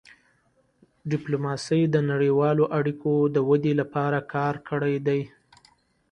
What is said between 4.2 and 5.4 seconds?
کار کړی دی.